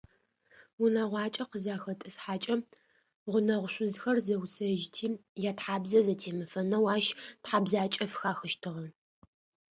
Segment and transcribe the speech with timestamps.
[0.83, 2.55] Унэгъуакӏэ къызахэтӏысхьэкӏэ,
[3.29, 5.07] гъунэгъу шъузхэр зэусэжьти,
[5.49, 7.05] ятхьабзэ зэтемыфэнэу ащ
[7.43, 8.85] тхьабзакӏэ фыхахыщтыгъэ.